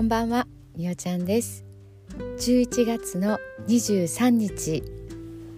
[0.00, 0.46] こんばんは
[0.78, 1.62] みおちゃんです。
[2.38, 4.78] 11月の23日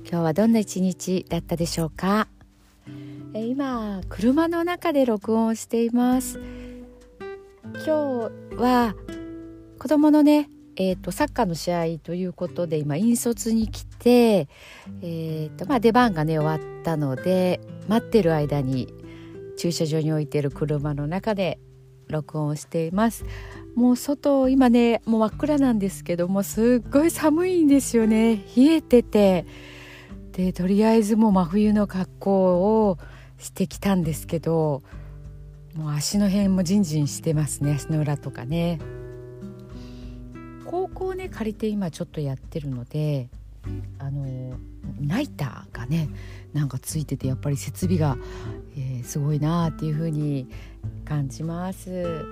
[0.00, 2.26] 今日はどんな一日だったでしょうか？
[3.34, 6.40] え今車の中で録音しています。
[7.86, 8.96] 今日は
[9.78, 14.48] 子供のねえーと、サッカーの試合ということで今引率に来て、
[15.02, 18.92] えーとまあ、出番がね終わったので待ってる間に
[19.56, 21.60] 駐車場に置いてる車の中で
[22.08, 23.24] 録音をしています。
[23.74, 28.44] もう外今ねもう真っ暗なんですけどもすっごい寒いんですよね。
[28.56, 29.46] 冷えてて。
[30.32, 32.98] でとりあえずもう真冬の格好を
[33.36, 34.82] してきたんですけど
[35.74, 37.72] もう足の辺もジンジンしてますね。
[37.72, 38.78] 足の裏とかね。
[40.64, 43.28] 高校ね借りて今ちょっとやってるので
[43.98, 44.56] あの
[45.00, 46.08] ナイターがね
[46.54, 48.16] なんかついててやっぱり設備が、
[48.74, 50.48] えー、すごいなっていう風に
[51.04, 52.24] 感じます。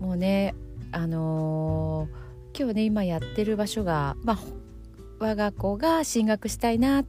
[0.00, 0.54] もうね
[0.92, 4.38] あのー、今日ね今やってる場所が、まあ、
[5.18, 7.04] 我が子が進学したいな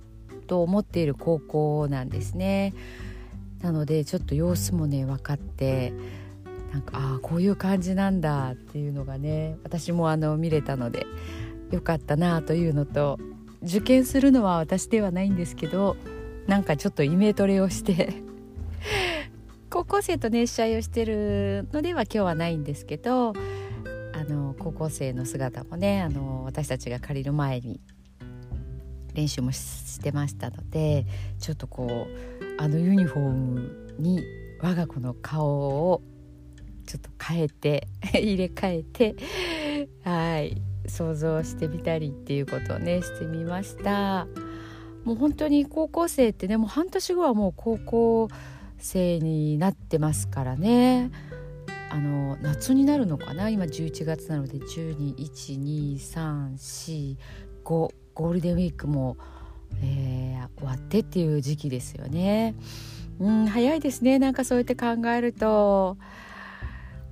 [0.48, 2.74] と思っている高校なんですね。
[3.62, 5.94] なのでちょっと様子もね分かって
[6.72, 11.06] なんかああこういう感じなんだっていうのがね私もあの見れたので
[11.72, 13.20] よかったなというのと
[13.64, 15.98] 受験するのは私ではないんですけど
[16.48, 18.14] なんかちょっとイメトレをして
[19.70, 23.34] 高校生とね試合をしてるのでは今日はないんですけど
[24.14, 27.80] あの高校生の姿もねあの私たちが借りる前に
[29.14, 31.06] 練習もしてましたので
[31.40, 34.24] ちょっとこうあのユニフォームに
[34.60, 36.02] 我が子の顔を
[36.88, 39.16] ちょっと変えて 入れ替えて
[40.04, 44.28] はい想像してみたりっていうことをねしてみました。
[45.06, 48.28] もう本当に高校生ってねもう半年後はもう高校
[48.80, 51.12] 生になってますからね
[51.92, 53.50] あの夏になるのかな？
[53.50, 57.18] 今11月なので121234
[57.64, 59.18] ゴールデンウィークも、
[59.82, 62.56] えー、終わってっていう時期ですよね。
[63.20, 65.98] うん早いですねなんかそうやって考えると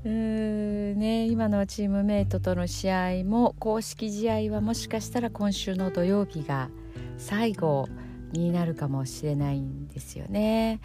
[0.06, 6.70] うーね今のチームメイトとの試合も公式試合はもしかしたら今週の土曜日が
[7.18, 7.88] 最後
[8.32, 10.80] になるかもしれないんですよね。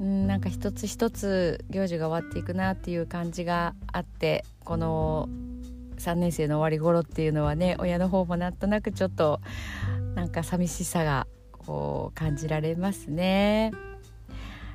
[0.00, 5.28] うんなんか一つ一つ行事が終わっていくなっていう感じがあってこの
[5.98, 9.40] 3年生の終わり頃っていうのはね親の方もなんとなくちょっと
[10.14, 13.72] なんか寂しさがこう感じられますね。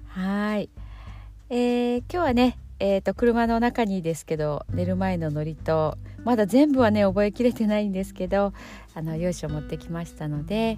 [0.07, 0.69] はい、
[1.49, 8.53] えー、今日はねえーと、車の中にですけど寝る前のノリとまだ全部はね覚えきれてないんですけど
[8.93, 10.77] あの用紙を持ってきましたので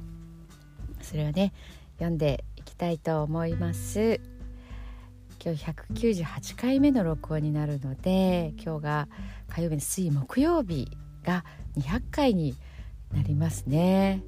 [1.01, 1.51] それをね
[1.97, 2.45] 読んで
[2.79, 4.21] たいと思います。
[5.43, 9.07] 今日198回目の録音になるので今日が
[9.49, 10.89] 火曜日の水木曜日
[11.23, 11.45] が
[11.77, 12.55] 200回に
[13.13, 14.23] なりますね。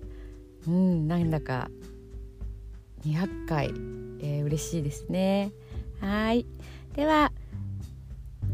[0.67, 1.69] うんなんだか
[3.05, 3.67] 200回、
[4.21, 5.53] えー、嬉しいですね。
[6.01, 6.45] はい。
[6.93, 7.31] では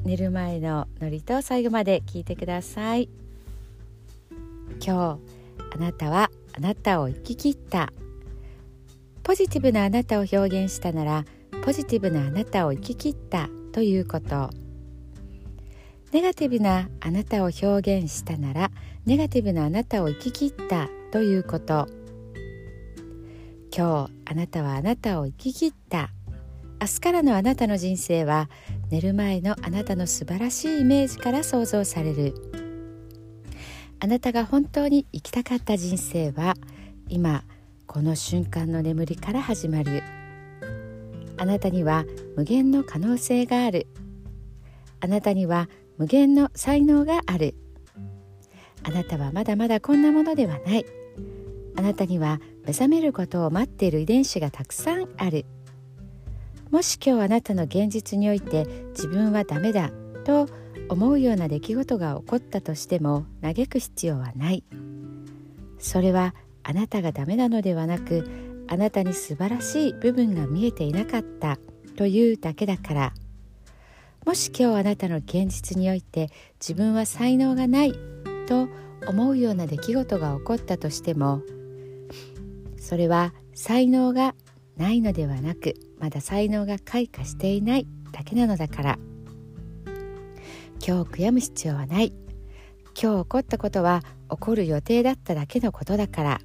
[0.04, 3.10] 寝る前のノリと最後まで聞いてください。
[4.80, 5.20] 今
[5.60, 7.92] 日あなたはあなたを生き切った。
[9.28, 11.26] ポジティブなあなたを表現したなら
[11.62, 14.52] ポジティブなあなたを生き切ったということ。
[16.14, 17.68] ネガティブなあなたを表
[18.00, 18.72] 現したなら
[19.06, 21.90] ネガティブなあなたを生き切ったということ。
[23.76, 26.10] 今日あなたはあなたを生き切った。
[26.80, 28.50] 明日からのあなたの人生は
[28.90, 32.34] 寝る前のあなたの素晴らしいイメージから想像される。
[34.00, 36.54] あなたが本当に生きたかった人生は
[37.10, 37.44] 今
[37.98, 40.04] この瞬間の眠りから始まる。
[41.36, 43.88] あなたには無限の可能性がある。
[45.00, 47.56] あなたには無限の才能がある。
[48.84, 50.86] あなたはまだまだこんなものではない。
[51.76, 55.48] あなたには目覚めることを待っている遺伝子がたくさんある。
[56.70, 59.90] もし今日あなたの現実において自分はダメだ
[60.24, 60.48] と
[60.90, 64.64] 思うような出来事が起こったとしても嘆く必要はない。
[65.80, 66.36] それは
[66.70, 71.58] あなたがダメなのではなくあなたに素晴らしい部分が見えていなかった
[71.96, 73.14] というだけだから。
[74.26, 76.30] もし今日あなたの現実において
[76.60, 77.94] 自分は才能がない
[78.46, 78.68] と
[79.08, 81.44] 思うような出来事が起こったとしても
[82.78, 84.36] それは才能が
[84.76, 89.00] ないのではなくまだ才能が開花していないだけなのだから。
[90.86, 92.12] 今日悔やむ必要はない。
[93.02, 96.42] 今日起こったことは起こる予定だっただけのことだから。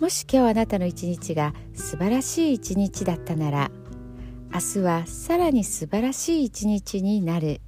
[0.00, 3.68] もし今日あなたの一日が素晴らしい一日だったなら
[4.54, 7.60] 明日はさらに素晴らしい一日になる。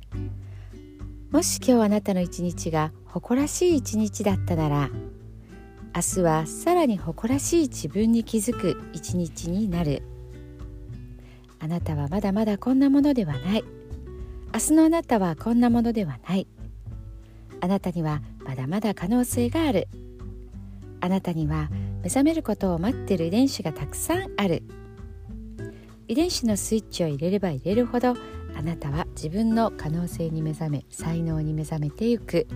[1.33, 4.91] もし今日あなたの一日が誇らしい一日だったなら
[5.95, 10.05] 明日はさらに誇らしい自分に気づく一日になる。
[11.59, 13.65] あなたはまだまだこんなものではない。
[14.55, 16.47] 明日のあなたはこんなものではない。
[17.61, 19.89] あなたにはまだまだ可能性がある。
[21.01, 21.69] あなたには
[22.03, 24.63] 目覚めることを待ってる遺伝子がたくさんある。
[26.09, 28.17] 遺伝子のスイッチを入れれば入れるほど
[28.57, 32.49] あなたは自分の可能性に目覚め才能に目覚めていく。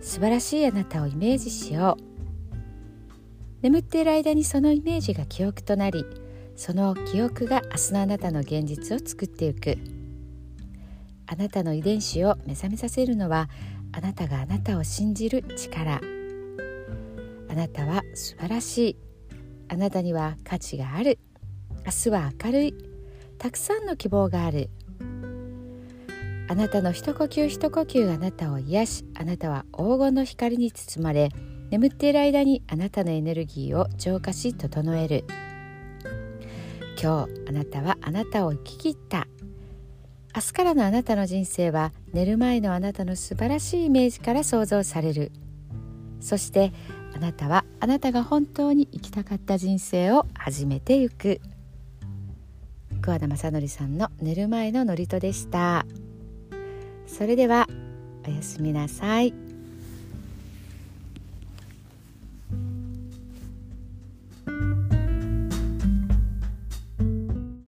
[0.00, 2.02] 素晴らしいあなたをイメージしよう。
[3.62, 6.06] 眠っている間にそのイメージが記憶となり
[6.56, 9.76] その記憶が明日のあなたの現実を作っていく。
[11.26, 13.48] あなたの遺伝子を目覚めさせるのは
[13.92, 16.00] あなたがあなたを信じる力。
[17.50, 18.96] あなたは素晴らしい。
[19.68, 21.18] あなたには価値がある。
[21.84, 22.74] 明日は明るい。
[23.38, 24.70] たくさんの希望がある。
[26.48, 31.30] あなたの一呼吸一呼吸があなたを癒しあなたは黄金の光に包まれ
[31.70, 35.24] 眠っている間にあなたのエネルギーを浄化し整える。
[37.02, 39.26] 今日あなたはあなたを生き切った。
[40.36, 45.32] 明日からのあなたの人生は寝る前のあなたの素晴らしいイメージから想像される。
[46.20, 46.72] そして
[47.20, 51.40] なたはあなたが本当に生きたかった人生を始めてゆく
[53.02, 55.86] 桑名正則さんの寝る前の祝詞でした
[57.06, 57.66] それでは
[58.26, 59.49] おやすみなさい。